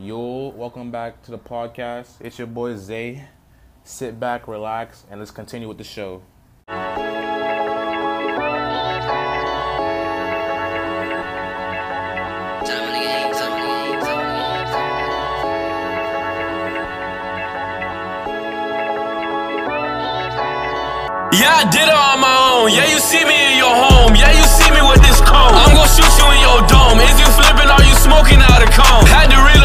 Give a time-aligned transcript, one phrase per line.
[0.00, 2.20] Yo, welcome back to the podcast.
[2.20, 3.24] It's your boy Zay.
[3.82, 6.22] Sit back, relax, and let's continue with the show.
[21.34, 22.70] Yeah, I did it on my own.
[22.70, 24.14] Yeah, you see me in your home.
[24.14, 25.58] Yeah, you see me with this cone.
[25.58, 27.00] I'm gonna shoot you in your dome.
[27.02, 27.66] Is you flipping?
[27.66, 29.04] Are you smoking out a cone?
[29.10, 29.57] Had to relocate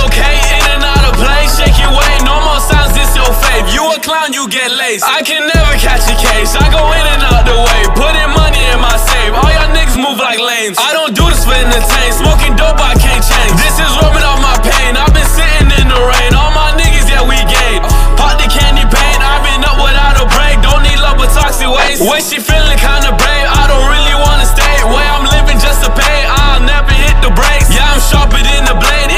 [4.44, 5.08] you get laced.
[5.08, 6.52] I can never catch a case.
[6.60, 7.82] I go in and out the way.
[7.96, 9.32] Putting money in my safe.
[9.32, 10.76] All y'all niggas move like lanes.
[10.76, 12.12] I don't do this for entertain.
[12.12, 13.56] Smoking dope, I can't change.
[13.64, 15.00] This is rubbing off my pain.
[15.00, 16.36] I've been sitting in the rain.
[16.36, 17.88] All my niggas, yeah, we gained.
[18.20, 19.20] Pop the candy paint.
[19.24, 20.60] I've been up without a break.
[20.60, 22.04] Don't need love but toxic waste.
[22.04, 24.76] When she feeling kinda brave, I don't really wanna stay.
[24.84, 26.20] Way I'm living just to pay.
[26.28, 27.72] I'll never hit the brakes.
[27.72, 29.13] Yeah, I'm sharper than the blade.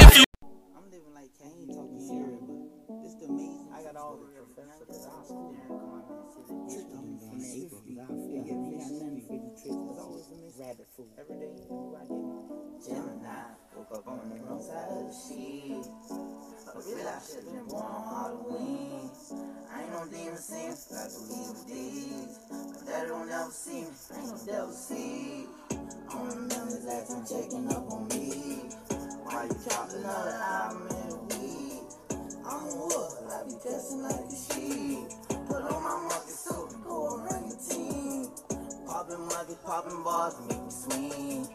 [9.66, 9.92] Nothing for.
[9.92, 11.10] It's always a miss rabbit food.
[11.20, 12.86] Every day you do, I get it.
[12.86, 15.86] Gemini, woke up on the wrong side of the sheet.
[16.66, 19.10] But really, I should've been born on Halloween.
[19.72, 20.38] I ain't no demon
[20.90, 22.40] but I believe in these.
[22.50, 25.46] My daddy don't never see me, I ain't no devil see.
[25.72, 28.70] I don't remember the last time checking up on me.
[29.26, 31.90] Why you dropped another album in a week?
[32.46, 35.25] I'm a wolf, I be testing like the sheep.
[39.08, 41.48] Popping monkey, popping bars, make me swing.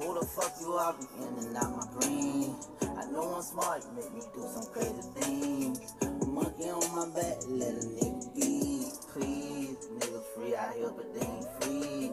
[0.00, 2.56] Who the fuck you are, be in and out my brain.
[2.96, 5.92] I know I'm smart, make me do some crazy things.
[6.26, 8.88] Monkey on my back, let a nigga be.
[9.12, 12.12] Please, nigga free out here, but they ain't free.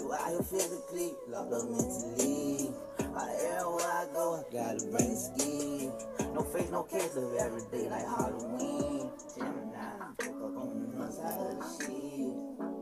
[0.00, 2.74] You out here physically, locked up mentally.
[3.14, 5.90] By everywhere I go, I gotta bring ski.
[6.34, 9.12] No face, no case, live every day like Halloween.
[9.36, 12.73] Gemini, woke up on the side of the sheet.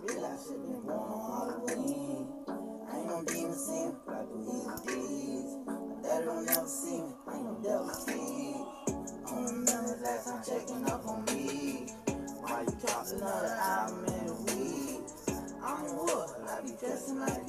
[0.00, 0.48] Realize
[2.88, 5.56] I ain't no demon seeing, but I in these.
[5.66, 8.54] My daddy don't never see me, I ain't no devil see.
[8.88, 11.86] I don't the last time checking up on me.
[12.40, 13.54] Why you dropped another
[14.06, 15.02] in a week?
[15.62, 17.41] I'm wolf, I be dressing like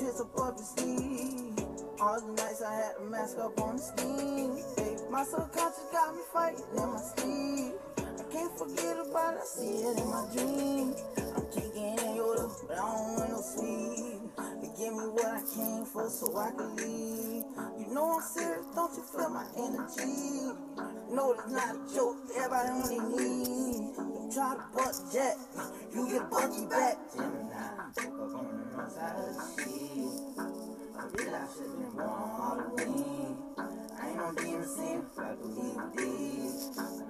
[0.00, 1.58] much up up his sleeve.
[2.00, 5.10] All the nights I had a mask up on the scheme.
[5.10, 7.74] My subconscious got me fighting in my sleep.
[7.98, 10.94] I can't forget about it, I see it in my dream.
[11.36, 14.20] I'm kicking in Yoda, but I don't want no sweet.
[14.36, 17.44] But give me what I came for so I can leave.
[17.78, 20.56] You know I'm serious, don't you feel my energy?
[21.10, 22.96] No, it's not a joke, everybody on their.
[22.96, 25.36] You try to butt jet,
[25.94, 26.96] you get bucky back.
[27.14, 28.51] Gemini,
[28.82, 29.36] the wrong side of.
[30.96, 33.36] I realize I should've been born on Halloween.
[33.58, 35.76] I ain't no demon seeing, but I believe.
[35.76, 35.92] My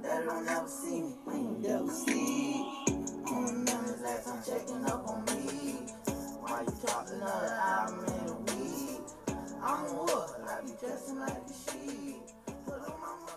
[0.03, 2.67] daddy don't never see me, I ain't never see.
[2.89, 5.33] I remember the last time checking up on me.
[6.41, 9.01] Why you dropped another album in a week?
[9.63, 10.03] I'm a
[10.49, 12.17] I be dressing like a sheep.
[12.67, 13.32] Put on my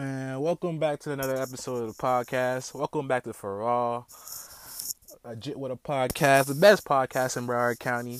[0.00, 2.72] Man, welcome back to another episode of the podcast.
[2.72, 4.08] Welcome back to For All,
[5.22, 8.18] with a podcast, the best podcast in Broward County,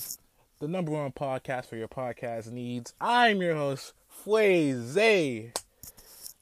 [0.59, 2.93] the number one podcast for your podcast needs.
[3.01, 5.55] I'm your host, Fwaze.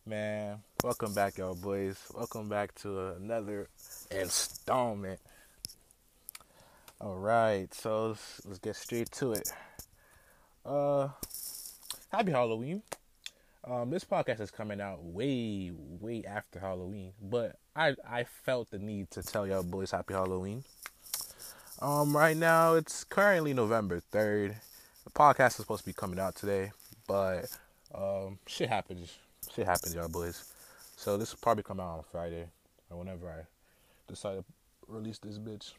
[0.04, 2.04] Man, welcome back, y'all boys.
[2.12, 3.68] Welcome back to another
[4.10, 5.20] installment.
[7.00, 9.52] All right, so let's, let's get straight to it.
[10.66, 11.10] Uh,
[12.10, 12.82] happy Halloween.
[13.64, 18.78] Um, this podcast is coming out way, way after Halloween, but I I felt the
[18.78, 20.64] need to tell y'all boys Happy Halloween.
[21.80, 24.56] Um, right now it's currently November third.
[25.04, 26.72] The podcast is supposed to be coming out today,
[27.06, 27.46] but
[27.94, 29.16] um, shit happens.
[29.54, 30.52] Shit happens, y'all boys.
[30.96, 32.46] So this will probably come out on Friday
[32.90, 33.42] or whenever I
[34.08, 34.44] decide to
[34.86, 35.72] release this bitch.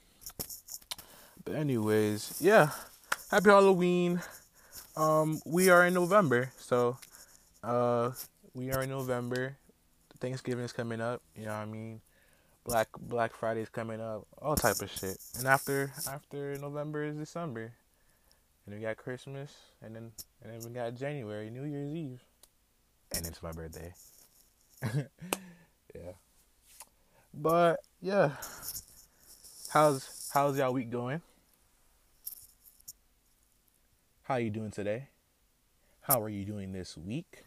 [1.46, 2.72] But anyways, yeah,
[3.32, 4.22] Happy Halloween.
[4.98, 6.98] Um, we are in November, so
[7.64, 8.12] uh,
[8.54, 9.58] we are in November.
[10.20, 11.22] Thanksgiving is coming up.
[11.36, 12.02] You know what I mean?
[12.66, 14.28] Black Black Friday is coming up.
[14.42, 15.18] All type of shit.
[15.38, 17.74] And after after November is December,
[18.66, 20.12] and we got Christmas, and then
[20.44, 22.22] and then we got January, New Year's Eve,
[23.16, 23.94] and it's my birthday.
[25.96, 26.12] yeah.
[27.34, 28.32] But yeah,
[29.70, 31.24] how's How's y'all week going?
[34.22, 35.08] How you doing today?
[36.02, 37.46] How are you doing this week?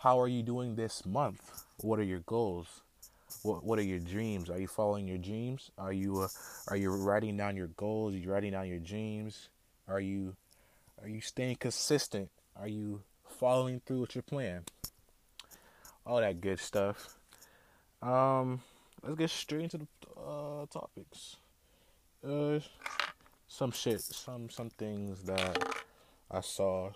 [0.00, 1.66] How are you doing this month?
[1.82, 2.66] What are your goals?
[3.42, 4.48] What What are your dreams?
[4.48, 5.70] Are you following your dreams?
[5.76, 6.28] Are you uh,
[6.68, 8.14] Are you writing down your goals?
[8.14, 9.50] Are you writing down your dreams?
[9.86, 10.36] Are you
[11.02, 12.30] Are you staying consistent?
[12.58, 14.64] Are you following through with your plan?
[16.06, 17.18] All that good stuff.
[18.00, 18.62] Um,
[19.02, 19.88] let's get straight into the
[20.18, 21.36] uh, topics.
[22.26, 22.60] Uh,
[23.48, 25.74] some shit, some some things that
[26.30, 26.92] I saw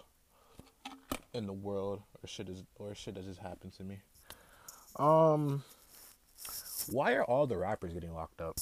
[1.35, 3.99] in the world, or shit is, or shit that just happened to me.
[4.97, 5.65] Um,
[6.91, 8.57] why are all the rappers getting locked up?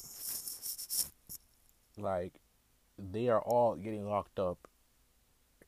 [1.98, 2.32] Like,
[2.98, 4.58] they are all getting locked up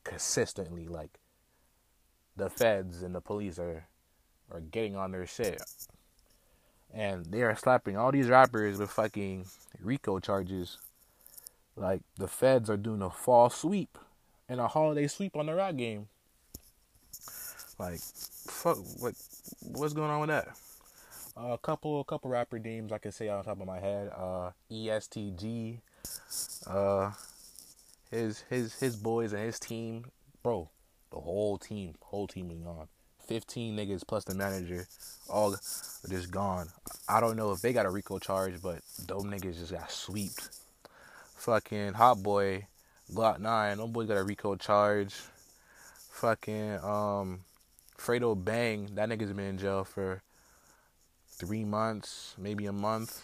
[0.03, 0.87] consistently.
[0.87, 1.19] Like,
[2.35, 3.87] the feds and the police are
[4.51, 5.59] are getting on their shit
[6.95, 9.45] and they are slapping all these rappers with fucking
[9.81, 10.77] RICO charges.
[11.75, 13.97] Like the feds are doing a fall sweep
[14.47, 16.07] and a holiday sweep on the rap game.
[17.77, 19.13] Like, fuck, what,
[19.61, 20.47] what's going on with that?
[21.37, 24.09] Uh, a couple, a couple rapper names I can say on top of my head.
[24.15, 25.79] Uh, ESTG,
[26.67, 27.11] uh,
[28.09, 30.05] his his his boys and his team,
[30.41, 30.69] bro,
[31.11, 32.87] the whole team, whole team is gone.
[33.27, 34.87] 15 niggas plus the manager,
[35.29, 35.55] all
[36.07, 36.67] just gone.
[37.09, 40.49] I don't know if they got a RICO charge, but those niggas just got sweeped.
[41.35, 42.67] Fucking Hot Boy,
[43.11, 45.15] Glock 9, those boys got a RICO charge.
[46.11, 47.41] Fucking um,
[47.97, 50.21] Fredo Bang, that nigga's been in jail for
[51.27, 53.21] three months, maybe a month.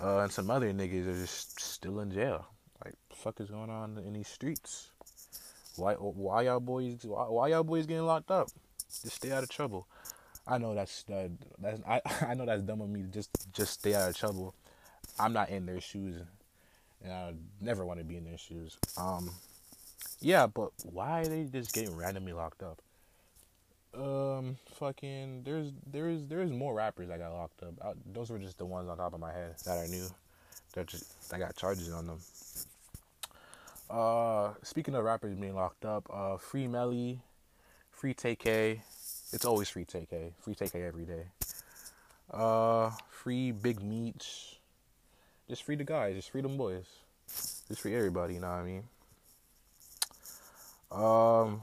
[0.00, 2.46] Uh, and some other niggas are just still in jail.
[2.84, 4.90] Like, fuck is going on in these streets?
[5.76, 8.48] Why why y'all boys why, why y'all boys getting locked up?
[9.02, 9.86] Just stay out of trouble.
[10.46, 11.04] I know that's
[11.58, 14.54] that's I I know that's dumb of me to just just stay out of trouble.
[15.18, 16.20] I'm not in their shoes,
[17.02, 18.76] and I never want to be in their shoes.
[18.96, 19.30] Um,
[20.20, 22.80] yeah, but why are they just getting randomly locked up?
[23.98, 27.74] Um, fucking, there's there's there's more rappers that got locked up.
[27.82, 30.06] I, those were just the ones on top of my head that I knew
[30.74, 32.18] that just that got charges on them.
[33.90, 37.20] Uh, speaking of rappers being locked up, uh, Free Melly,
[37.90, 38.80] Free TK,
[39.32, 41.24] it's always Free TK, Free TK every day.
[42.30, 44.60] Uh, Free Big Meech,
[45.48, 46.86] just free the guys, just free them boys,
[47.26, 48.34] just free everybody.
[48.34, 48.84] You know what I mean?
[50.92, 51.62] Um,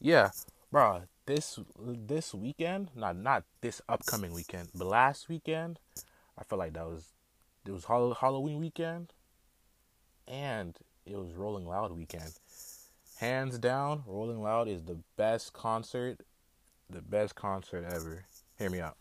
[0.00, 0.30] yeah,
[0.70, 1.02] bro.
[1.28, 5.78] This this weekend, not not this upcoming weekend, but last weekend,
[6.38, 7.12] I felt like that was
[7.66, 9.12] it was Halloween weekend,
[10.26, 12.32] and it was Rolling Loud weekend.
[13.20, 16.20] Hands down, Rolling Loud is the best concert,
[16.88, 18.24] the best concert ever.
[18.58, 18.96] Hear me out.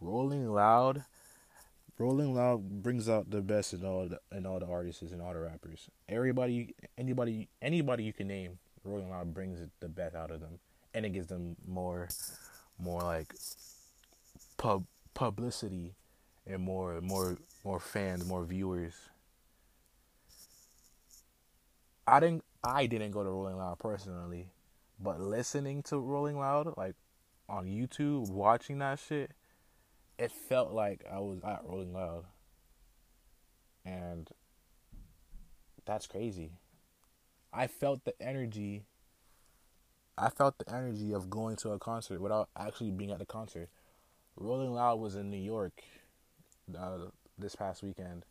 [0.00, 1.04] Rolling Loud,
[1.98, 5.34] Rolling Loud brings out the best in all the, in all the artists and all
[5.34, 5.90] the rappers.
[6.08, 10.58] Everybody, anybody, anybody you can name, Rolling Loud brings the best out of them,
[10.94, 12.08] and it gives them more,
[12.78, 13.34] more like
[14.56, 15.94] pub publicity
[16.46, 18.94] and more more more fans, more viewers
[22.08, 24.48] I didn't I didn't go to Rolling Loud personally,
[24.98, 26.94] but listening to Rolling Loud like
[27.50, 29.32] on YouTube, watching that shit,
[30.18, 32.24] it felt like I was at Rolling Loud.
[33.84, 34.28] And
[35.84, 36.52] that's crazy.
[37.52, 38.84] I felt the energy
[40.16, 43.68] I felt the energy of going to a concert without actually being at the concert.
[44.36, 45.80] Rolling Loud was in New York
[46.76, 46.98] uh,
[47.38, 48.24] this past weekend,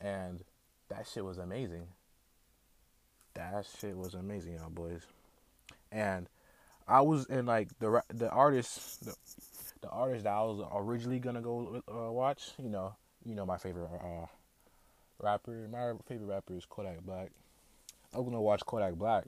[0.00, 0.42] and
[0.88, 1.88] that shit was amazing
[3.34, 5.02] that shit was amazing, y'all boys.
[5.92, 6.28] And
[6.86, 9.14] I was in like the the artist the,
[9.82, 12.50] the artist that I was originally gonna go uh, watch.
[12.58, 14.26] You know, you know my favorite uh,
[15.18, 15.68] rapper.
[15.70, 17.30] My favorite rapper is Kodak Black.
[18.14, 19.24] I was gonna watch Kodak Black,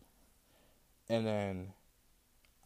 [1.08, 1.72] and then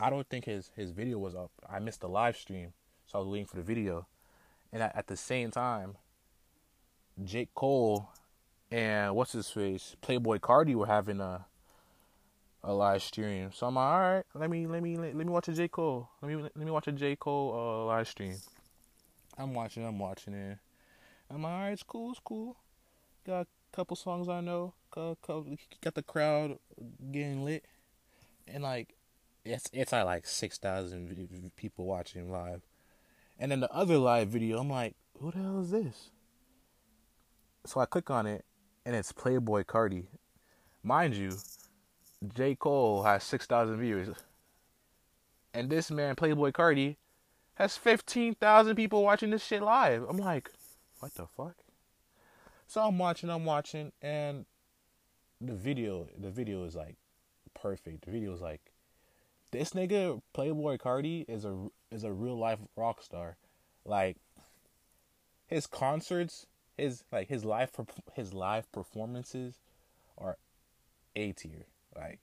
[0.01, 1.51] I don't think his his video was up.
[1.69, 2.73] I missed the live stream,
[3.07, 4.07] so I was waiting for the video.
[4.73, 5.97] And at, at the same time,
[7.23, 8.09] J Cole
[8.71, 11.47] and what's his face, Playboy Carti were having a
[12.65, 13.51] a live stream.
[13.53, 16.09] So I'm like, all right, let me let me let, me watch a J Cole.
[16.21, 18.37] Let me let me watch a J Cole uh, live stream.
[19.39, 20.59] I'm watching, I'm watching it.
[21.31, 22.57] I'm like, all right, it's cool, it's cool.
[23.27, 24.73] Got couple songs I know.
[24.91, 25.19] Got,
[25.95, 26.59] the crowd
[27.13, 27.67] getting lit,
[28.49, 28.95] and like,
[29.45, 32.63] it's it's at like six thousand people watching live.
[33.39, 36.11] And then the other live video, I'm like, who the hell is this?
[37.67, 38.47] So I click on it,
[38.87, 40.07] and it's Playboy Carti.
[40.83, 41.33] Mind you,
[42.35, 42.55] J.
[42.55, 44.09] Cole has 6,000 viewers.
[45.53, 46.97] And this man, Playboy Carti,
[47.55, 50.05] has 15,000 people watching this shit live.
[50.09, 50.51] I'm like,
[51.01, 51.57] what the fuck?
[52.67, 54.45] So I'm watching, I'm watching, and
[55.41, 56.97] the video, the video is like
[57.55, 58.05] perfect.
[58.05, 58.73] The video is like,
[59.53, 63.37] this nigga Playboy Carti is a is a real life rock star.
[63.85, 64.17] Like
[65.47, 66.47] his concerts,
[66.77, 67.71] his like his live
[68.15, 69.59] his live performances
[70.19, 70.37] are
[71.15, 71.67] a tier.
[71.95, 72.21] Like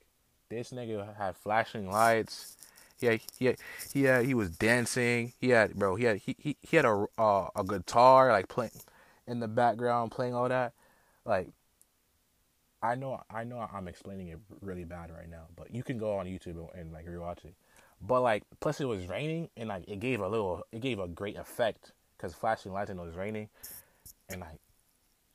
[0.50, 2.56] this nigga had flashing lights.
[3.00, 3.56] Had, he had,
[3.92, 5.32] he he was dancing.
[5.40, 5.96] He had bro.
[5.96, 8.70] He had he he, he had a uh, a guitar like playing
[9.26, 10.72] in the background, playing all that.
[11.24, 11.48] Like
[12.82, 16.18] I know I know I'm explaining it really bad right now, but you can go
[16.18, 17.54] on YouTube and, like rewatch it.
[18.00, 21.08] But like plus it was raining and like it gave a little it gave a
[21.08, 23.48] great effect because flashing lights and it was raining,
[24.28, 24.60] and like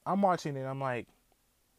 [0.05, 1.08] I'm watching it, I'm like,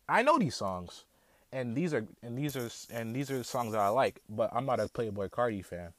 [0.08, 1.04] I know these songs,
[1.52, 4.66] and these are and these are and these are songs that I like, but I'm
[4.66, 5.92] not a Playboy Carti fan,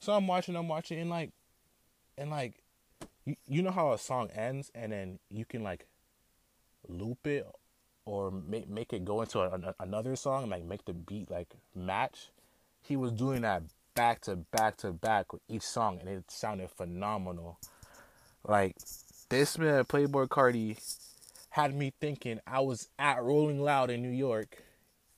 [0.00, 1.30] so I'm watching, I'm watching, and like,
[2.18, 2.61] and like,
[3.24, 5.86] you you know how a song ends and then you can like
[6.88, 7.46] loop it
[8.04, 11.30] or make make it go into a, a, another song, and like make the beat
[11.30, 12.30] like match.
[12.82, 13.62] He was doing that
[13.94, 17.58] back to back to back with each song, and it sounded phenomenal.
[18.46, 18.76] Like
[19.28, 20.78] this man, Playboy Carti,
[21.50, 24.62] had me thinking I was at Rolling Loud in New York,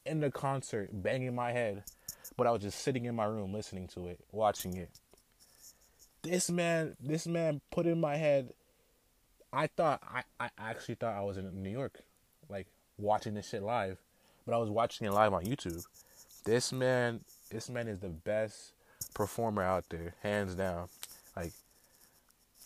[0.04, 1.84] in the concert, banging my head,
[2.36, 4.90] but I was just sitting in my room listening to it, watching it.
[6.24, 8.48] This man, this man put in my head.
[9.52, 12.00] I thought I, I actually thought I was in New York,
[12.48, 12.66] like
[12.96, 13.98] watching this shit live,
[14.46, 15.84] but I was watching it live on YouTube.
[16.44, 18.72] This man, this man is the best
[19.12, 20.88] performer out there, hands down.
[21.36, 21.52] Like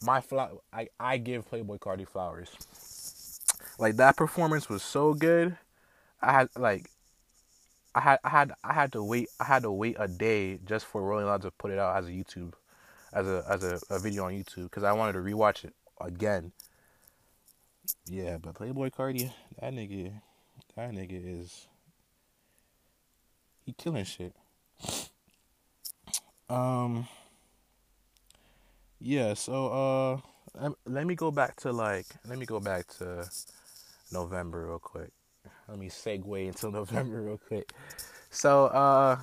[0.00, 2.50] my flower, I I give Playboy Carti flowers.
[3.76, 5.58] Like that performance was so good.
[6.22, 6.90] I had like
[7.92, 10.86] I had I had I had to wait I had to wait a day just
[10.86, 12.52] for Rolling Loud to put it out as a YouTube
[13.12, 16.52] as a as a, a video on YouTube because I wanted to rewatch it again.
[18.06, 20.12] Yeah, but Playboy Carti, that nigga,
[20.76, 21.66] that nigga is
[23.64, 24.34] he killing shit.
[26.48, 27.06] Um.
[29.00, 30.22] Yeah, so
[30.54, 33.28] uh, let me go back to like let me go back to
[34.12, 35.10] November real quick.
[35.68, 37.72] Let me segue into November real quick.
[38.30, 39.18] So uh,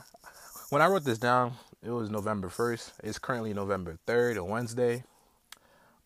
[0.70, 1.54] when I wrote this down,
[1.86, 2.94] it was November first.
[3.04, 5.04] It's currently November third, a Wednesday.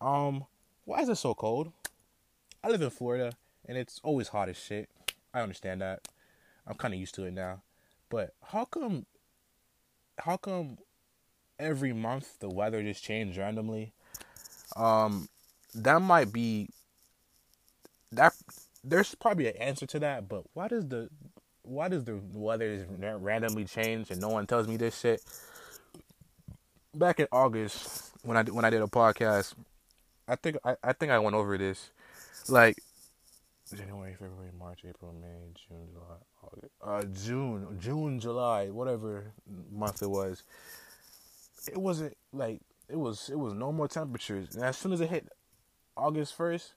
[0.01, 0.45] Um,
[0.83, 1.71] why is it so cold?
[2.61, 3.31] I live in Florida,
[3.65, 4.89] and it's always hot as shit.
[5.33, 6.07] I understand that.
[6.67, 7.61] I'm kind of used to it now.
[8.09, 9.05] But how come?
[10.19, 10.79] How come
[11.57, 13.93] every month the weather just changed randomly?
[14.75, 15.29] Um,
[15.73, 16.67] that might be
[18.11, 18.33] that.
[18.83, 21.09] There's probably an answer to that, but why does the
[21.61, 22.85] why does the weather
[23.21, 25.21] randomly change and no one tells me this shit?
[26.95, 29.53] Back in August, when I when I did a podcast,
[30.27, 31.91] I think I, I think I went over this,
[32.47, 32.81] like
[33.75, 39.33] January, February, March, April, May, June, July, August, uh, June, June, July, whatever
[39.71, 40.43] month it was.
[41.71, 43.29] It wasn't like it was.
[43.29, 45.29] It was no more temperatures, and as soon as it hit
[45.95, 46.73] August first,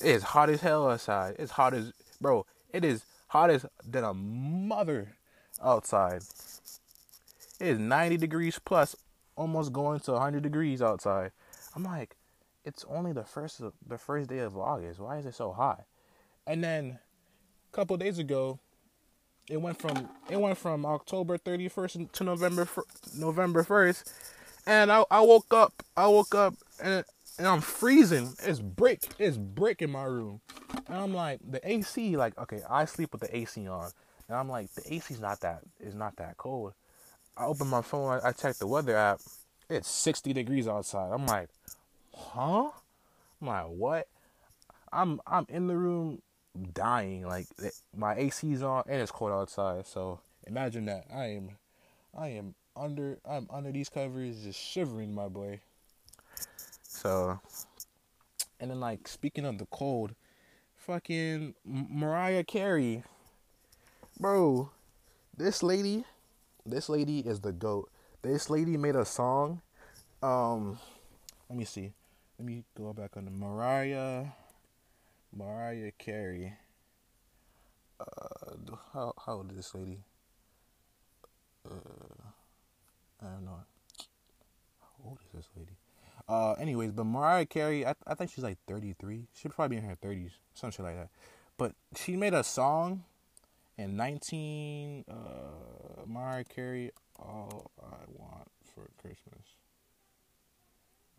[0.00, 1.34] it's hot as hell outside.
[1.40, 2.46] It's hot as bro.
[2.72, 5.16] It is hot as than a mother
[5.60, 6.22] outside.
[7.58, 8.94] It is ninety degrees plus,
[9.36, 11.32] almost going to hundred degrees outside.
[11.74, 12.16] I'm like,
[12.64, 15.00] it's only the first the first day of August.
[15.00, 15.84] Why is it so hot?
[16.46, 16.98] And then
[17.72, 18.58] a couple days ago,
[19.48, 22.68] it went from it went from October 31st to November
[23.16, 24.12] November 1st,
[24.66, 27.04] and I I woke up I woke up and
[27.38, 28.32] and I'm freezing.
[28.42, 30.40] It's brick it's brick in my room,
[30.88, 33.90] and I'm like the AC like okay I sleep with the AC on,
[34.28, 36.72] and I'm like the AC's not that is not that cold.
[37.36, 39.20] I open my phone I, I check the weather app,
[39.68, 41.10] it's 60 degrees outside.
[41.12, 41.48] I'm like,
[42.14, 42.70] huh?
[43.40, 44.08] I'm like what?
[44.92, 46.22] I'm I'm in the room
[46.72, 47.26] dying.
[47.26, 47.46] Like
[47.94, 49.86] my AC's on and it's cold outside.
[49.86, 51.06] So imagine that.
[51.14, 51.50] I am,
[52.16, 53.18] I am under.
[53.28, 55.60] I'm under these covers, just shivering, my boy.
[56.82, 57.38] So,
[58.58, 60.14] and then like speaking of the cold,
[60.76, 63.02] fucking Mariah Carey,
[64.18, 64.70] bro.
[65.36, 66.06] This lady,
[66.66, 67.90] this lady is the goat.
[68.22, 69.62] This lady made a song.
[70.22, 70.78] Um,
[71.48, 71.92] let me see.
[72.38, 74.26] Let me go back on the Mariah.
[75.34, 76.54] Mariah Carey.
[77.98, 80.00] Uh, how how old is this lady?
[81.64, 81.72] Uh,
[83.22, 83.60] I don't know.
[84.80, 85.76] How old is this lady?
[86.28, 89.28] Uh, anyways, but Mariah Carey, I I think she's like 33.
[89.32, 91.08] She'd probably be in her 30s, some shit like that.
[91.56, 93.04] But she made a song
[93.78, 95.04] in 19.
[95.08, 95.14] Uh,
[96.06, 99.46] Mariah Carey, all I want for Christmas.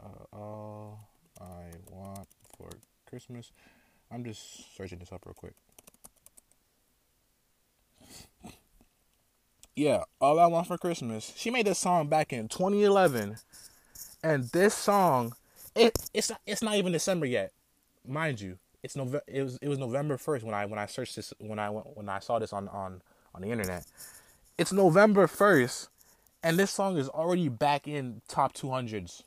[0.01, 1.09] Uh, all
[1.39, 2.69] I want for
[3.09, 3.51] Christmas.
[4.11, 5.53] I'm just searching this up real quick.
[9.75, 11.31] Yeah, All I Want for Christmas.
[11.37, 13.37] She made this song back in 2011.
[14.23, 15.35] And this song,
[15.75, 17.51] it it's it's not even December yet.
[18.03, 21.15] Mind you, it's November it was it was November 1st when I when I searched
[21.15, 23.01] this when I went when I saw this on on
[23.33, 23.85] on the internet.
[24.57, 25.87] It's November 1st
[26.43, 29.23] and this song is already back in top 200s.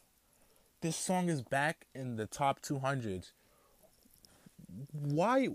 [0.81, 3.33] This song is back in the top 200s.
[4.93, 5.49] Why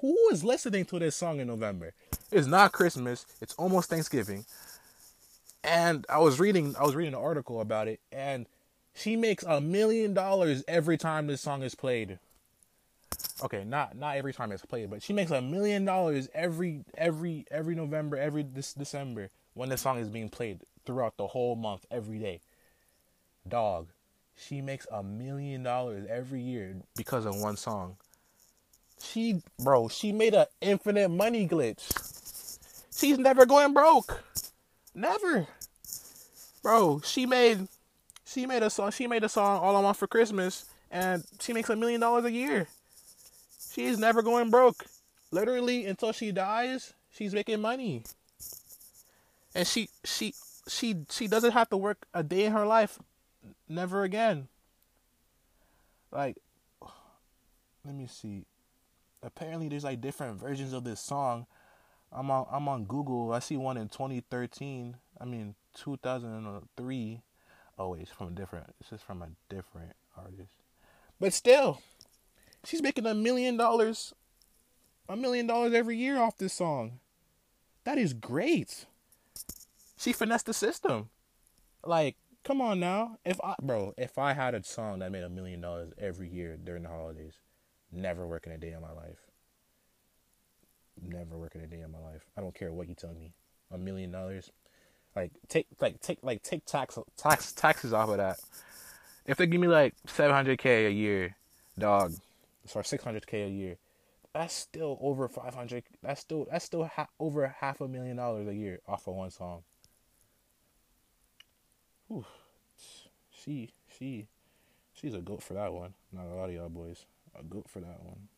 [0.00, 1.92] who is listening to this song in November?
[2.30, 3.26] It's not Christmas.
[3.40, 4.44] It's almost Thanksgiving.
[5.64, 8.46] And I was reading I was reading an article about it and
[8.94, 12.18] she makes a million dollars every time this song is played.
[13.42, 17.46] Okay, not not every time it's played, but she makes a million dollars every every
[17.50, 21.86] every November, every this December when the song is being played throughout the whole month
[21.90, 22.40] every day.
[23.46, 23.88] Dog,
[24.36, 27.96] she makes a million dollars every year because of one song.
[29.00, 31.86] She, bro, she made an infinite money glitch.
[32.92, 34.24] She's never going broke.
[34.94, 35.46] Never.
[36.62, 37.68] Bro, she made
[38.24, 41.52] she made a song she made a song All I Want for Christmas and she
[41.52, 42.66] makes a million dollars a year.
[43.78, 44.86] She's never going broke.
[45.30, 48.02] Literally until she dies, she's making money.
[49.54, 50.34] And she she
[50.66, 52.98] she she doesn't have to work a day in her life
[53.68, 54.48] never again.
[56.10, 56.38] Like
[57.84, 58.46] let me see
[59.22, 61.46] apparently there's like different versions of this song.
[62.10, 63.32] I'm on I'm on Google.
[63.32, 64.96] I see one in 2013.
[65.20, 67.22] I mean 2003.
[67.78, 68.74] Oh wait, it's from a different.
[68.80, 70.50] This is from a different artist.
[71.20, 71.80] But still,
[72.64, 74.14] she's making a million dollars,
[75.08, 77.00] a million dollars every year off this song.
[77.84, 78.86] That is great.
[79.96, 81.08] She finessed the system.
[81.84, 83.18] Like, come on now.
[83.24, 86.58] If I, bro, if I had a song that made a million dollars every year
[86.62, 87.34] during the holidays,
[87.90, 89.18] Never working a day in my life.
[91.00, 92.22] Never working a day in my life.
[92.36, 93.32] I don't care what you tell me.
[93.70, 94.50] A million dollars.
[95.16, 98.38] Like take like take like take tax tax taxes off of that.
[99.26, 101.36] If they give me like seven hundred K a year,
[101.78, 102.12] dog,
[102.68, 103.76] sorry, six hundred K a year,
[104.34, 108.46] that's still over five hundred that's still that's still ha- over half a million dollars
[108.48, 109.62] a year off of one song.
[112.08, 112.24] Whew.
[113.30, 114.28] She she
[114.92, 115.94] she's a goat for that one.
[116.12, 117.06] Not a lot of y'all boys
[117.38, 118.28] a goat for that one.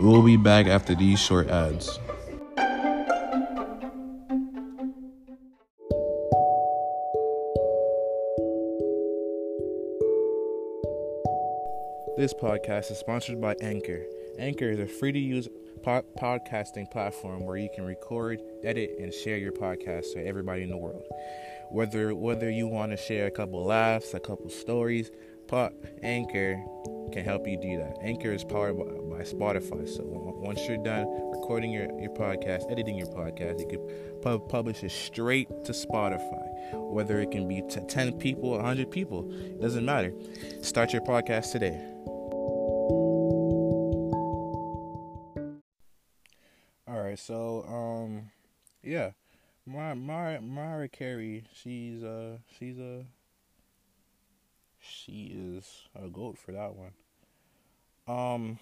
[0.00, 1.98] We'll be back after these short ads.
[12.14, 14.04] This podcast is sponsored by Anchor.
[14.38, 15.48] Anchor is a free to use
[15.82, 20.68] pod- podcasting platform where you can record, edit, and share your podcast to everybody in
[20.68, 21.04] the world.
[21.70, 25.10] Whether whether you want to share a couple laughs, a couple stories,
[25.46, 25.72] Pod
[26.02, 26.62] Anchor
[27.12, 27.96] can help you do that.
[28.02, 28.84] Anchor is powered by,
[29.16, 34.20] by Spotify, so once you're done recording your, your podcast, editing your podcast, you can
[34.20, 36.48] pub- publish it straight to Spotify.
[36.72, 40.12] Whether it can be to 10 people, 100 people, it doesn't matter.
[40.62, 41.91] Start your podcast today.
[48.92, 49.12] Yeah,
[49.64, 53.06] my my Mariah Carey, she's uh she's a
[54.80, 56.92] she is a goat for that one.
[58.06, 58.58] Um,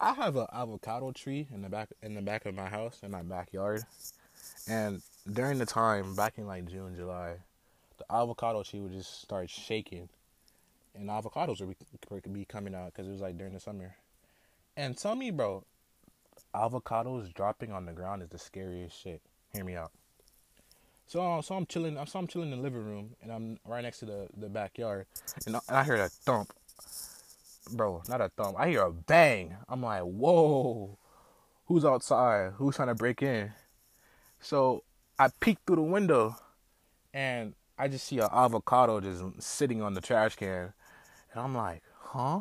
[0.00, 3.12] I have an avocado tree in the back in the back of my house in
[3.12, 3.84] my backyard,
[4.66, 5.00] and
[5.32, 7.36] during the time back in like June July,
[7.98, 10.08] the avocado tree would just start shaking,
[10.96, 11.76] and avocados would
[12.24, 13.94] be, be coming out because it was like during the summer.
[14.76, 15.64] And tell me, bro,
[16.54, 19.20] avocados dropping on the ground is the scariest shit.
[19.52, 19.92] Hear me out.
[21.06, 21.98] So, um, so I'm chilling.
[22.06, 25.06] So I'm chilling in the living room, and I'm right next to the the backyard,
[25.46, 26.52] and I, and I hear a thump,
[27.70, 28.02] bro.
[28.08, 28.56] Not a thump.
[28.58, 29.56] I hear a bang.
[29.68, 30.98] I'm like, whoa,
[31.66, 32.52] who's outside?
[32.56, 33.52] Who's trying to break in?
[34.40, 34.84] So
[35.18, 36.36] I peek through the window,
[37.12, 40.72] and I just see an avocado just sitting on the trash can,
[41.32, 42.40] and I'm like, huh?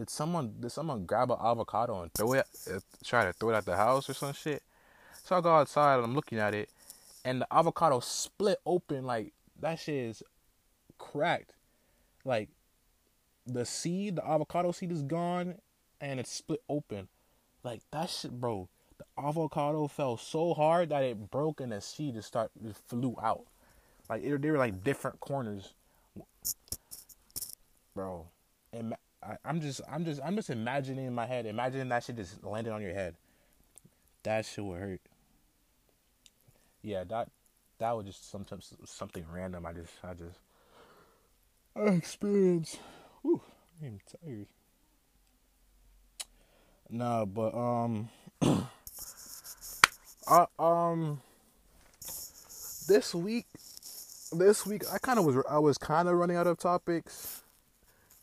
[0.00, 3.56] Did someone did someone grab an avocado and throw it, uh, try to throw it
[3.56, 4.62] at the house or some shit?
[5.24, 6.70] So I go outside and I'm looking at it,
[7.22, 10.22] and the avocado split open like that shit is
[10.96, 11.52] cracked,
[12.24, 12.48] like
[13.46, 15.56] the seed, the avocado seed is gone,
[16.00, 17.08] and it's split open,
[17.62, 18.70] like that shit, bro.
[18.96, 23.16] The avocado fell so hard that it broke and the seed just start just flew
[23.22, 23.44] out,
[24.08, 25.74] like it, they were like different corners,
[27.94, 28.28] bro.
[28.72, 32.16] And I, am just, I'm just, I'm just imagining in my head, imagining that shit
[32.16, 33.16] just landed on your head.
[34.22, 35.00] That shit would hurt.
[36.82, 37.28] yeah, that
[37.78, 39.66] that was just sometimes something random.
[39.66, 40.38] I just I just
[41.76, 42.78] I experienced.
[43.22, 43.42] Whew,
[43.82, 44.46] I'm tired.
[46.90, 48.08] Nah, but um,
[50.28, 51.20] I um,
[52.88, 53.46] this week,
[54.32, 57.39] this week I kind of was I was kind of running out of topics,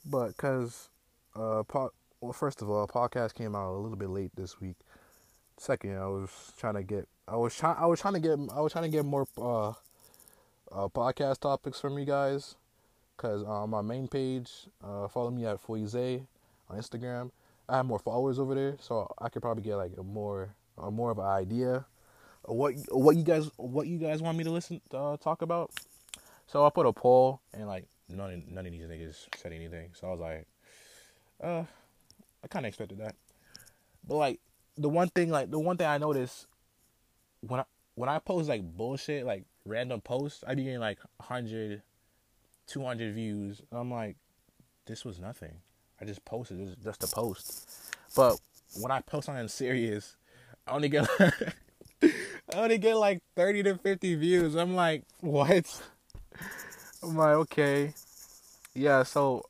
[0.10, 0.90] but cause
[1.36, 4.78] uh, po- well, first of all, podcast came out a little bit late this week.
[5.58, 8.62] Second, I was trying to get I was trying I was trying to get I
[8.62, 12.56] was trying to get more uh, uh podcast topics from you guys,
[13.18, 14.52] cause on my main page,
[14.84, 17.32] uh, follow me at Foize on Instagram.
[17.70, 20.90] I have more followers over there, so I could probably get like a more a
[20.90, 21.86] more of an idea
[22.46, 25.72] of what what you guys what you guys want me to listen uh, talk about.
[26.48, 29.92] So I put a poll and like none none of these niggas said anything.
[29.94, 30.48] So I was like,
[31.42, 31.64] uh,
[32.44, 33.16] I kind of expected that.
[34.08, 34.40] But like
[34.78, 36.48] the one thing like the one thing I noticed
[37.42, 37.64] when I
[37.96, 41.82] when I post like bullshit like random posts, I be getting like 100,
[42.68, 43.62] 200 views.
[43.72, 44.16] I'm like,
[44.86, 45.54] this was nothing.
[46.00, 47.68] I just posted it just a post.
[48.16, 48.40] But
[48.80, 50.16] when I post something serious,
[50.66, 52.12] I only get I
[52.54, 54.56] only get like 30 to 50 views.
[54.56, 55.82] I'm like, what?
[57.04, 57.94] I'm like, okay.
[58.74, 59.44] Yeah, so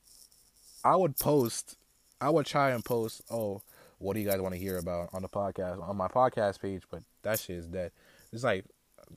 [0.84, 1.76] I would post,
[2.22, 3.62] I would try and post, oh,
[4.00, 6.84] what do you guys want to hear about on the podcast, on my podcast page,
[6.90, 7.92] but that shit is dead.
[8.32, 8.66] It's like,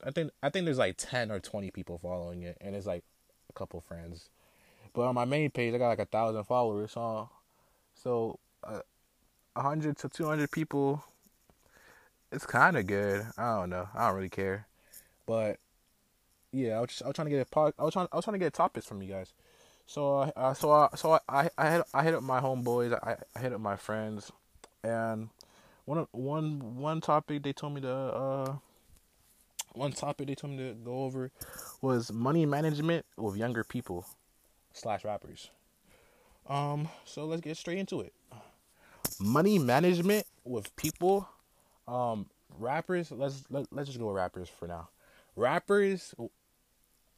[0.05, 3.03] I think, I think there's like 10 or 20 people following it, and it's like
[3.49, 4.29] a couple friends.
[4.93, 6.91] But on my main page, I got like a thousand followers.
[6.91, 7.29] So,
[7.95, 8.81] so uh,
[9.55, 11.03] hundred to two hundred people.
[12.31, 13.25] It's kind of good.
[13.37, 13.87] I don't know.
[13.93, 14.67] I don't really care,
[15.25, 15.57] but
[16.51, 18.15] yeah, I was, just, I was trying to get a pod, I was trying I
[18.15, 19.33] was trying to get topics from you guys.
[19.85, 22.93] So uh, so I so I I hit I hit up my homeboys.
[22.93, 24.31] I I hit up my friends,
[24.83, 25.29] and
[25.85, 28.53] one one one topic they told me to uh
[29.73, 31.31] one topic they told me to go over
[31.81, 34.05] was money management with younger people
[34.73, 35.49] slash rappers.
[36.47, 38.13] Um, so let's get straight into it.
[39.19, 41.27] Money management with people,
[41.87, 43.11] um, rappers.
[43.11, 44.89] Let's let, let's just go with rappers for now.
[45.35, 46.13] Rappers,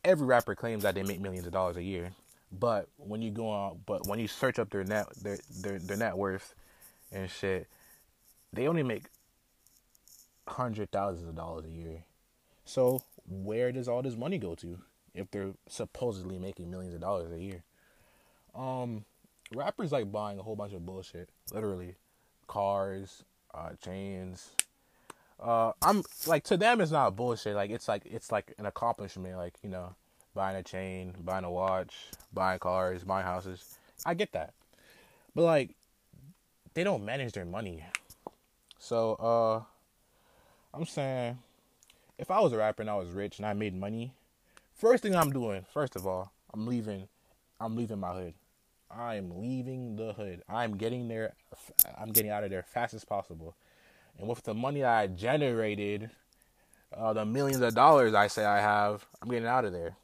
[0.03, 2.11] every rapper claims that they make millions of dollars a year,
[2.51, 5.97] but when you go on, but when you search up their net their their their
[5.97, 6.53] net worth
[7.11, 7.67] and shit,
[8.51, 9.05] they only make
[10.47, 12.03] hundred thousands of dollars a year.
[12.65, 14.79] So where does all this money go to?
[15.13, 17.63] if they're supposedly making millions of dollars a year.
[18.55, 19.05] Um,
[19.53, 21.95] rappers like buying a whole bunch of bullshit, literally,
[22.47, 24.51] cars, uh, chains.
[25.39, 27.55] Uh, I'm like to them it's not bullshit.
[27.55, 29.37] Like it's like it's like an accomplishment.
[29.37, 29.95] Like you know,
[30.33, 31.93] buying a chain, buying a watch,
[32.33, 33.77] buying cars, buying houses.
[34.05, 34.53] I get that,
[35.35, 35.71] but like
[36.73, 37.83] they don't manage their money.
[38.79, 39.63] So uh,
[40.77, 41.37] I'm saying
[42.17, 44.13] if I was a rapper and I was rich and I made money,
[44.83, 47.07] First thing I'm doing, first of all, I'm leaving.
[47.57, 48.33] I'm leaving my hood.
[48.91, 50.41] I'm leaving the hood.
[50.49, 51.35] I'm getting there.
[51.97, 53.55] I'm getting out of there fast as possible.
[54.19, 56.09] And with the money I generated,
[56.95, 59.95] uh, the millions of dollars I say I have, I'm getting out of there.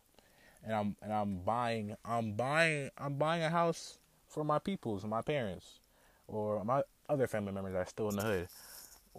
[0.64, 1.96] And I'm and I'm buying.
[2.04, 2.90] I'm buying.
[2.98, 5.80] I'm buying a house for my peoples, my parents,
[6.28, 8.48] or my other family members that are still in the hood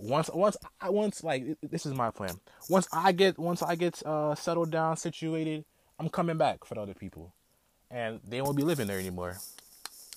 [0.01, 2.41] once once I once like this is my plan.
[2.69, 5.65] Once I get once I get uh, settled down, situated,
[5.99, 7.33] I'm coming back for the other people,
[7.91, 9.37] and they won't be living there anymore.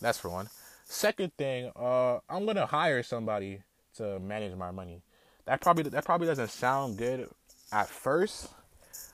[0.01, 0.49] That's for one.
[0.85, 3.61] Second thing, uh, I'm gonna hire somebody
[3.97, 5.01] to manage my money.
[5.45, 7.29] That probably that probably doesn't sound good
[7.71, 8.49] at first,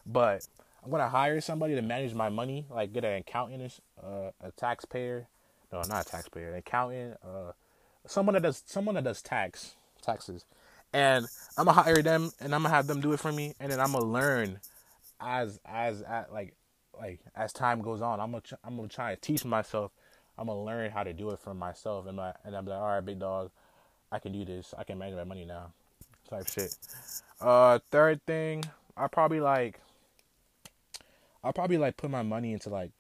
[0.06, 0.46] but
[0.84, 5.28] I'm gonna hire somebody to manage my money, like get an accountant, uh, a taxpayer.
[5.72, 7.18] No, not a taxpayer, an accountant.
[7.24, 7.52] Uh,
[8.08, 10.46] someone that does someone that does tax taxes.
[10.94, 11.26] And
[11.58, 13.80] I'm gonna hire them and I'm gonna have them do it for me and then
[13.80, 14.60] I'm gonna learn
[15.20, 16.56] as as like
[17.00, 18.20] like as time goes on.
[18.20, 19.92] I'm gonna I'm gonna try to teach myself.
[20.38, 22.88] I'm gonna learn how to do it for myself and my and I'm like, all
[22.88, 23.52] right, big dog,
[24.12, 24.74] I can do this.
[24.78, 25.72] I can manage my money now,
[26.30, 26.76] type shit.
[27.39, 28.63] Uh, third thing,
[28.98, 29.80] I probably like.
[31.43, 32.91] I'll probably like put my money into like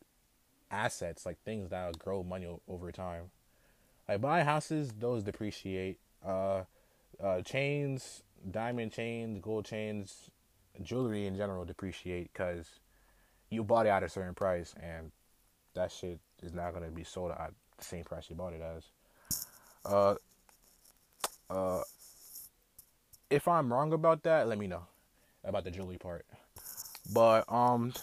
[0.71, 3.31] assets, like things that'll grow money over time.
[4.07, 5.99] Like buy houses, those depreciate.
[6.25, 6.63] Uh,
[7.21, 10.31] uh, chains, diamond chains, gold chains,
[10.81, 12.67] jewelry in general depreciate because
[13.49, 15.11] you bought it at a certain price and
[15.73, 18.83] that shit is not gonna be sold at the same price you bought it as.
[19.85, 20.15] Uh,
[21.49, 21.81] uh,
[23.29, 24.83] if I'm wrong about that, let me know
[25.43, 26.25] about the jewelry part.
[27.11, 27.93] But um,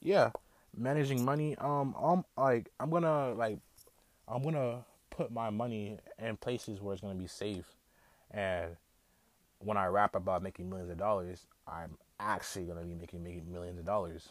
[0.00, 0.30] yeah,
[0.76, 1.56] managing money.
[1.58, 3.58] Um, um, like I'm gonna like
[4.28, 7.66] I'm gonna put my money in places where it's gonna be safe
[8.30, 8.76] and
[9.58, 13.78] when I rap about making millions of dollars, I'm actually gonna be making making millions
[13.78, 14.28] of dollars.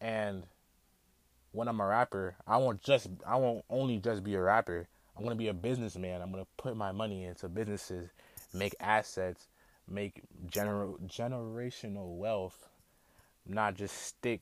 [0.00, 0.44] And
[1.52, 4.88] when I'm a rapper, I won't just I won't only just be a rapper.
[5.16, 6.22] I'm gonna be a businessman.
[6.22, 8.10] I'm gonna put my money into businesses,
[8.54, 9.48] make assets,
[9.88, 12.68] make gener- generational wealth,
[13.46, 14.40] not just stick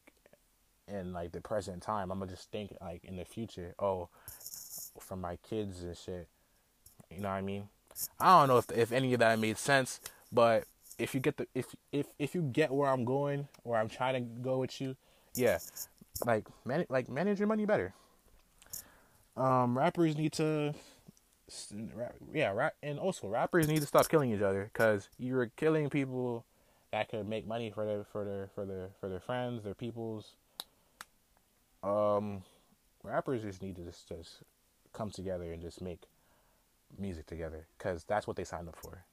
[0.87, 2.11] in like the present time.
[2.11, 3.75] I'm gonna just think like in the future.
[3.79, 4.09] Oh,
[4.99, 6.29] for my kids and shit.
[7.11, 7.69] You know what I mean?
[8.19, 10.01] I don't know if if any of that made sense,
[10.33, 10.65] but
[10.99, 14.15] if you get the if if if you get where I'm going or I'm trying
[14.15, 14.97] to go with you,
[15.35, 15.59] yeah,
[16.25, 17.95] like man, like manage your money better.
[19.41, 20.75] Um, rappers need to,
[22.35, 26.45] yeah, rap, and also rappers need to stop killing each other because you're killing people
[26.93, 30.35] that could make money for their for their for their for their friends, their peoples.
[31.83, 32.43] Um,
[33.03, 34.43] rappers just need to just just
[34.93, 36.03] come together and just make
[36.99, 39.05] music together because that's what they signed up for.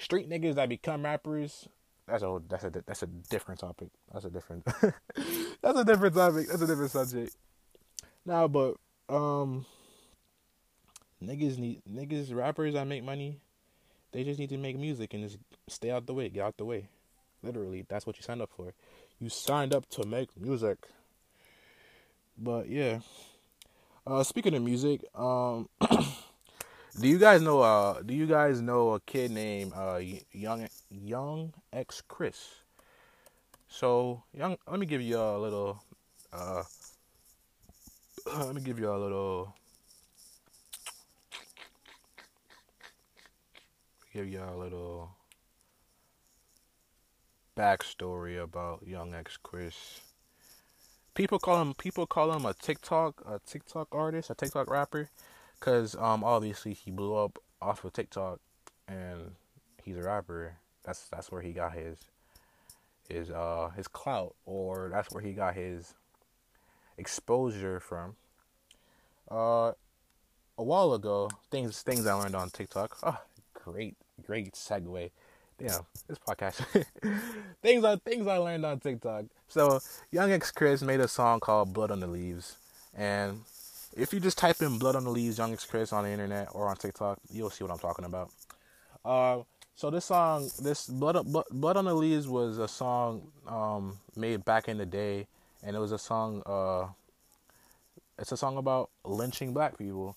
[0.00, 1.68] Street niggas that become rappers,
[2.08, 3.90] that's a that's a that's a different topic.
[4.12, 4.64] That's a different
[5.62, 6.48] that's a different topic.
[6.48, 7.36] That's a different subject.
[8.26, 8.74] Now, but
[9.10, 9.66] um,
[11.22, 13.40] niggas need niggas rappers that make money.
[14.12, 16.64] They just need to make music and just stay out the way, get out the
[16.64, 16.88] way.
[17.42, 18.74] Literally, that's what you signed up for.
[19.18, 20.78] You signed up to make music.
[22.36, 23.00] But yeah.
[24.06, 27.60] Uh, speaking of music, um, do you guys know?
[27.60, 30.00] Uh, do you guys know a kid named uh,
[30.32, 32.48] Young Young X Chris?
[33.68, 35.82] So young, let me give you a little.
[36.32, 36.64] Uh,
[38.38, 39.54] let me give you a little.
[44.12, 45.10] Give you a little
[47.56, 50.00] backstory about Young X Chris
[51.14, 55.10] people call him people call him a TikTok a TikTok artist, a TikTok rapper,
[55.58, 58.40] because um obviously he blew up off of TikTok,
[58.88, 59.32] and
[59.82, 60.56] he's a rapper.
[60.82, 61.98] That's that's where he got his
[63.08, 65.94] his uh his clout, or that's where he got his
[67.00, 68.14] exposure from.
[69.30, 69.72] Uh,
[70.58, 72.98] a while ago, things things I learned on TikTok.
[73.02, 73.18] Oh,
[73.54, 75.10] great great segue
[75.60, 76.86] damn, this podcast.
[77.62, 79.26] things I things I learned on TikTok.
[79.48, 82.56] So Young X Chris made a song called Blood on the Leaves.
[82.96, 83.42] And
[83.96, 86.48] if you just type in Blood on the Leaves, Young X Chris on the internet
[86.52, 88.30] or on TikTok, you'll see what I'm talking about.
[89.04, 89.42] Uh,
[89.76, 94.68] so this song, this Blood, Blood on the Leaves was a song um, made back
[94.68, 95.26] in the day,
[95.62, 96.42] and it was a song.
[96.46, 96.88] Uh,
[98.18, 100.16] it's a song about lynching black people,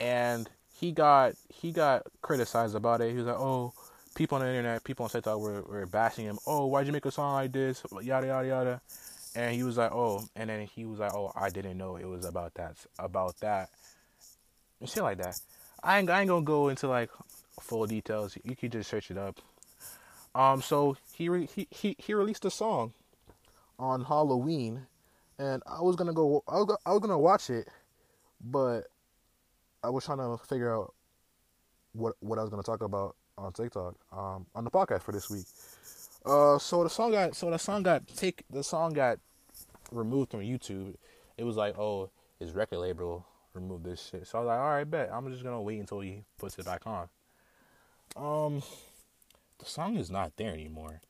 [0.00, 3.10] and he got he got criticized about it.
[3.10, 3.72] He was like, "Oh,
[4.14, 6.38] people on the internet, people on TikTok were, were bashing him.
[6.46, 7.82] Oh, why'd you make a song like this?
[8.02, 8.80] Yada yada yada.
[9.34, 12.04] And he was like, oh, and then he was like, oh, I didn't know it
[12.04, 13.70] was about that, about that,
[14.78, 15.40] and shit like that.
[15.82, 17.10] I ain't, I ain't gonna go into like
[17.60, 18.36] full details.
[18.44, 19.40] You can just search it up.
[20.34, 22.92] Um, so he re- he he he released a song
[23.82, 24.86] on Halloween,
[25.38, 26.44] and I was gonna go.
[26.46, 27.66] I was, I was gonna watch it,
[28.40, 28.82] but
[29.82, 30.94] I was trying to figure out
[31.92, 35.28] what what I was gonna talk about on TikTok um, on the podcast for this
[35.28, 35.46] week.
[36.24, 39.18] Uh, so the song got so the song got take the song got
[39.90, 40.94] removed from YouTube.
[41.36, 44.28] It was like, oh, his record label removed this shit.
[44.28, 45.10] So I was like, all right, bet.
[45.12, 47.08] I'm just gonna wait until he puts it back on.
[48.14, 48.62] Um,
[49.58, 51.00] the song is not there anymore.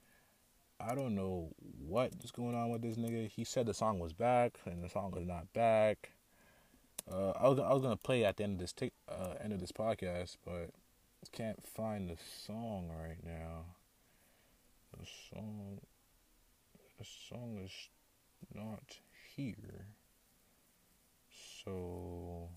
[0.85, 1.51] I don't know
[1.87, 3.29] what is going on with this nigga.
[3.29, 6.13] He said the song was back, and the song was not back.
[7.11, 9.53] Uh, I was I was gonna play at the end of this t- uh, end
[9.53, 10.71] of this podcast, but
[11.33, 12.17] can't find the
[12.47, 13.65] song right now.
[14.99, 15.81] The song
[16.99, 17.73] the song is
[18.55, 18.99] not
[19.35, 19.87] here.
[21.65, 22.51] So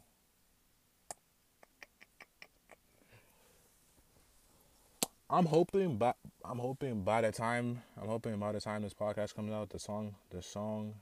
[5.35, 6.13] I'm hoping by
[6.45, 9.79] I'm hoping by the time I'm hoping by the time this podcast comes out the
[9.79, 10.93] song the song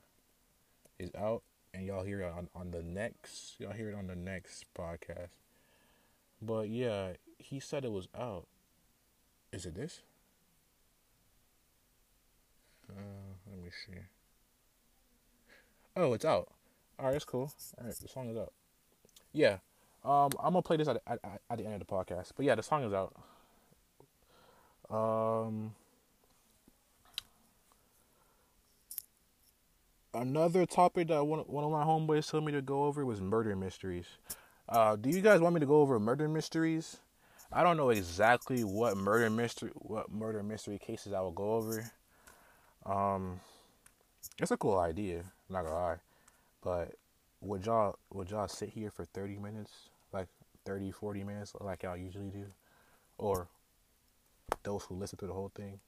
[0.98, 4.16] is out and y'all hear it on, on the next y'all hear it on the
[4.16, 5.28] next podcast.
[6.42, 8.48] But yeah, he said it was out.
[9.52, 10.00] Is it this?
[12.90, 14.00] Uh, let me see.
[15.96, 16.48] Oh, it's out.
[16.98, 17.52] All right, that's cool.
[17.78, 18.52] All right, the song is out.
[19.32, 19.58] Yeah,
[20.04, 22.32] um, I'm gonna play this at, at at the end of the podcast.
[22.36, 23.14] But yeah, the song is out.
[24.90, 25.74] Um,
[30.12, 33.56] another topic that one one of my homeboys told me to go over was murder
[33.56, 34.06] mysteries.
[34.68, 36.98] Uh, do you guys want me to go over murder mysteries?
[37.52, 41.90] I don't know exactly what murder mystery what murder mystery cases I will go over.
[42.86, 43.40] Um,
[44.38, 45.20] it's a cool idea.
[45.20, 45.96] I'm not gonna lie,
[46.62, 46.94] but
[47.40, 49.72] would y'all would y'all sit here for 30 minutes,
[50.12, 50.28] like
[50.64, 52.46] 30, 40 minutes, like y'all usually do,
[53.18, 53.48] or
[54.62, 55.78] those who listen to the whole thing.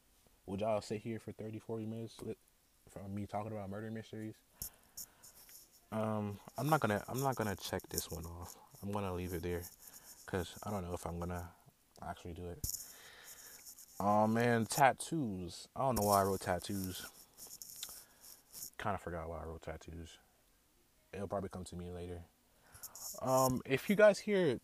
[0.46, 2.14] Would y'all sit here for 30, 40 minutes
[2.90, 4.34] from me talking about murder mysteries?
[5.92, 8.54] Um, I'm not gonna I'm not gonna check this one off.
[8.82, 9.62] I'm gonna leave it there
[10.24, 11.48] because I don't know if I'm gonna
[12.06, 12.66] actually do it.
[13.98, 15.68] Oh man, tattoos.
[15.74, 17.06] I don't know why I wrote tattoos.
[18.78, 20.18] Kind of forgot why I wrote tattoos.
[21.12, 22.20] It'll probably come to me later.
[23.22, 24.60] Um, if you guys hear,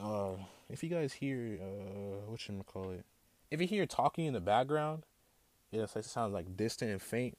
[0.00, 0.34] uh,
[0.68, 3.04] if you guys hear, uh, what you call it?
[3.50, 5.04] If you hear talking in the background,
[5.70, 7.36] yeah, it sounds like distant and faint.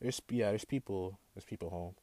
[0.00, 1.94] There's yeah, there's people, there's people home.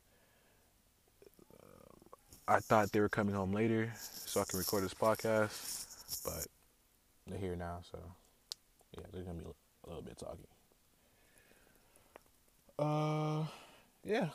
[2.48, 6.48] I thought they were coming home later so I can record this podcast, but
[7.28, 8.00] they're here now, so
[8.98, 10.48] yeah, there's gonna be a little bit talking.
[12.78, 13.46] Uh,
[14.04, 14.30] yeah,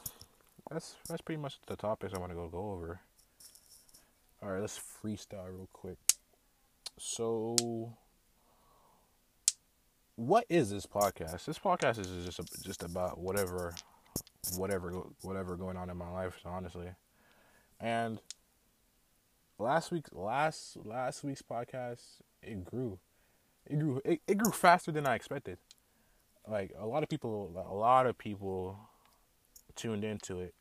[0.70, 3.00] that's that's pretty much the topics I want to go go over.
[4.42, 5.98] All right, let's freestyle real quick.
[6.98, 7.92] So,
[10.16, 11.44] what is this podcast?
[11.44, 13.74] This podcast is just just about whatever,
[14.56, 16.40] whatever, whatever going on in my life.
[16.44, 16.88] Honestly,
[17.78, 18.18] and
[19.58, 22.00] last week, last last week's podcast,
[22.42, 22.98] it grew,
[23.66, 25.58] it grew, it, it grew faster than I expected.
[26.48, 28.78] Like a lot of people, a lot of people
[29.74, 30.54] tuned into it.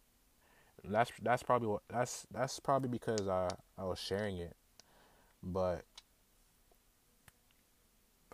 [0.84, 4.56] That's that's probably what that's that's probably because I I was sharing it,
[5.42, 5.86] but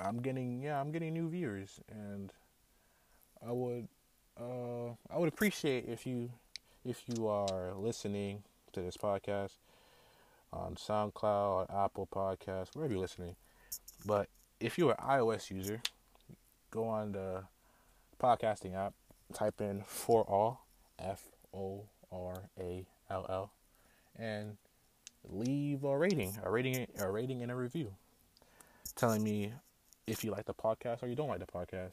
[0.03, 2.31] I'm getting yeah I'm getting new viewers and
[3.47, 3.87] I would
[4.39, 6.31] uh I would appreciate if you
[6.83, 9.51] if you are listening to this podcast
[10.53, 13.35] on SoundCloud, or Apple Podcasts, wherever you're listening.
[14.05, 14.27] But
[14.59, 15.81] if you're an iOS user,
[16.71, 17.43] go on the
[18.21, 18.93] podcasting app,
[19.33, 20.65] type in for all
[20.99, 23.51] F O R A L L,
[24.17, 24.57] and
[25.29, 27.93] leave a rating, a rating, a rating, and a review,
[28.95, 29.53] telling me
[30.07, 31.91] if you like the podcast or you don't like the podcast.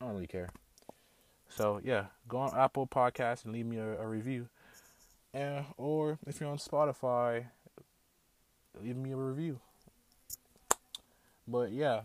[0.00, 0.48] I don't really care.
[1.48, 4.48] So yeah, go on Apple Podcasts and leave me a, a review,
[5.32, 7.46] and or if you're on Spotify,
[8.82, 9.60] leave me a review.
[11.46, 12.02] But yeah,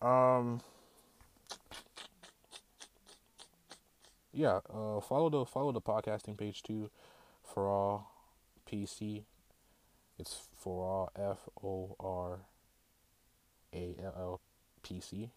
[0.00, 0.60] um,
[4.32, 6.90] yeah, uh, follow the follow the podcasting page too,
[7.42, 8.12] for all
[8.70, 9.22] PC.
[10.18, 12.40] It's for all F O R
[13.74, 14.40] A L L
[14.82, 15.30] P C.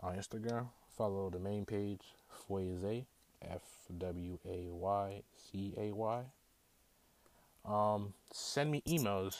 [0.00, 2.02] On Instagram, follow the main page
[2.48, 3.04] Fwayzay
[3.42, 3.62] F
[3.96, 6.24] W A Y C A Y.
[7.64, 9.36] Um, send me emails.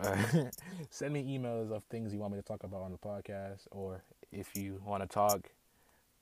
[0.90, 4.00] Send me emails of things you want me to talk about on the podcast, or
[4.30, 5.50] if you want to talk,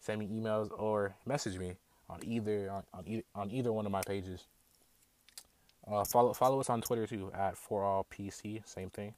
[0.00, 1.74] send me emails or message me
[2.08, 4.46] on either on, on either one of my pages.
[5.86, 9.12] Uh, follow follow us on Twitter too at for all PC, same thing.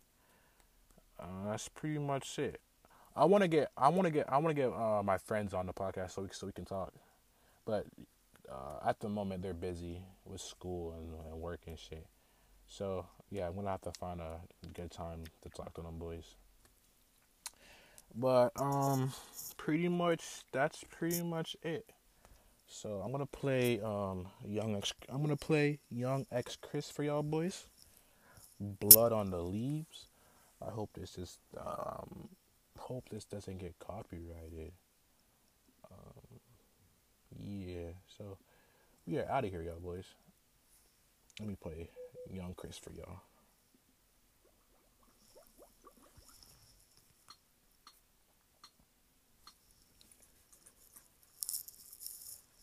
[1.19, 2.61] Uh, that's pretty much it.
[3.17, 5.53] I want to get I want to get I want to get uh, my friends
[5.53, 6.93] on the podcast so we so we can talk,
[7.67, 7.87] but
[8.49, 12.07] uh, at the moment they're busy with school and, and work and shit.
[12.69, 14.41] So yeah, I'm gonna have to find a
[14.73, 16.37] good time to talk to them boys.
[18.15, 19.13] But um,
[19.57, 21.91] pretty much that's pretty much it.
[22.69, 24.93] So I'm gonna play um young X.
[25.09, 27.67] I'm gonna play young X Chris for y'all boys.
[28.61, 30.07] Blood on the leaves.
[30.67, 32.29] I hope this is um
[32.79, 34.73] hope this doesn't get copyrighted.
[35.91, 36.41] Um,
[37.43, 37.93] yeah.
[38.17, 38.39] So
[39.07, 40.07] we are out of here, y'all boys.
[41.41, 41.89] Let me play
[42.33, 43.21] young Chris for y'all.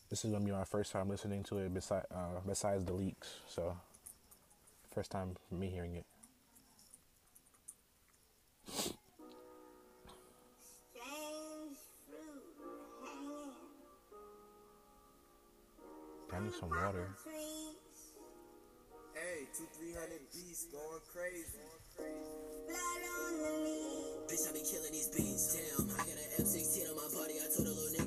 [0.09, 3.39] This is gonna be my first time listening to it besides uh, besides the leaks,
[3.49, 3.75] so
[4.93, 6.05] first time me hearing it.
[8.65, 8.89] Strange
[12.07, 12.55] fruit
[16.33, 17.15] I need some water.
[19.13, 21.57] Hey, two, three hundred beats going crazy.
[21.95, 24.27] blood on the leaves.
[24.27, 25.55] Bitch, I be killing these beats.
[25.55, 27.39] Damn, I got an F16 on my body.
[27.39, 28.04] I told a little nigga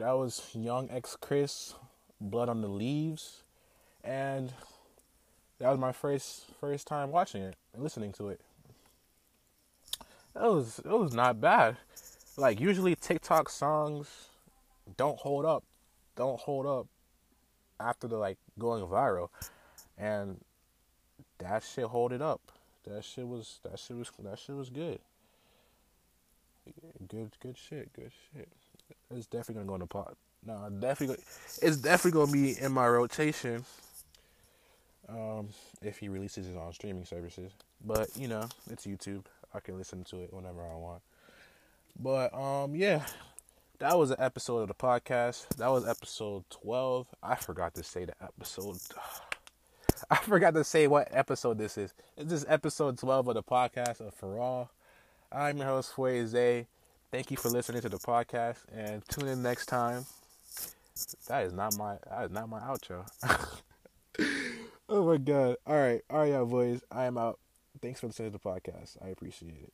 [0.00, 1.74] that was Young X Chris,
[2.20, 3.42] Blood on the Leaves,
[4.02, 4.50] and
[5.58, 8.40] that was my first first time watching it and listening to it.
[10.34, 11.76] It was it was not bad.
[12.38, 14.28] Like usually TikTok songs
[14.96, 15.64] don't hold up,
[16.16, 16.86] don't hold up
[17.78, 19.28] after the like going viral,
[19.98, 20.40] and
[21.38, 22.40] that shit hold it up.
[22.86, 25.00] That shit was that shit was that shit was good.
[27.06, 28.48] Good good shit, good shit.
[29.10, 30.16] It's definitely gonna go in the pot.
[30.44, 31.22] No, definitely.
[31.60, 33.64] It's definitely gonna be in my rotation.
[35.08, 35.48] Um,
[35.82, 37.52] if he releases it on streaming services,
[37.84, 39.24] but you know, it's YouTube.
[39.52, 41.02] I can listen to it whenever I want.
[41.98, 43.04] But um, yeah,
[43.80, 45.48] that was an episode of the podcast.
[45.56, 47.08] That was episode twelve.
[47.22, 48.78] I forgot to say the episode.
[50.10, 51.92] I forgot to say what episode this is.
[52.16, 54.70] It's just episode twelve of the podcast of For All.
[55.32, 56.66] I'm your host Fueze.
[57.12, 60.06] Thank you for listening to the podcast and tune in next time.
[61.26, 63.04] That is not my that is not my outro.
[64.88, 65.56] oh my god.
[65.68, 66.82] Alright, alright y'all boys.
[66.88, 67.40] I am out.
[67.82, 68.96] Thanks for listening to the podcast.
[69.04, 69.72] I appreciate it.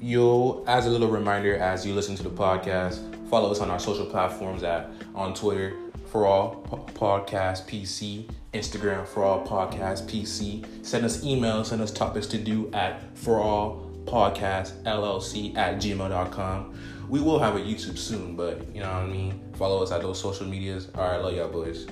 [0.00, 3.80] Yo, as a little reminder, as you listen to the podcast, follow us on our
[3.80, 5.83] social platforms at on Twitter
[6.14, 10.64] for all podcast PC, Instagram for all podcast PC.
[10.86, 16.78] Send us emails, send us topics to do at for all podcast LLC at gmail.com.
[17.08, 19.40] We will have a YouTube soon, but you know what I mean?
[19.54, 20.88] Follow us at those social medias.
[20.94, 21.88] All right, love y'all boys.